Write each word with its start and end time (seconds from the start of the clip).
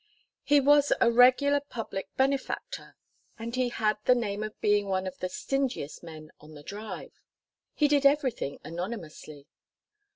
He 0.41 0.59
was 0.59 0.91
a 0.99 1.11
regular 1.11 1.59
public 1.59 2.07
benefactor 2.17 2.95
and 3.37 3.55
he 3.55 3.69
had 3.69 3.99
the 4.05 4.15
name 4.15 4.41
of 4.41 4.59
being 4.59 4.87
one 4.87 5.05
of 5.05 5.19
the 5.19 5.29
stingiest 5.29 6.01
men 6.01 6.31
on 6.39 6.55
the 6.55 6.63
Drive. 6.63 7.13
He 7.75 7.87
did 7.87 8.03
everything 8.07 8.57
anonymously. 8.63 9.45